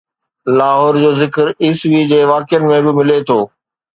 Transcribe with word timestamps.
لاهور 0.59 0.95
جو 1.03 1.11
ذڪر 1.19 1.51
عيسوي 1.67 2.01
جي 2.13 2.19
واقعن 2.31 2.65
۾ 2.71 2.83
به 2.87 2.97
ملي 3.01 3.21
ٿو 3.31 3.39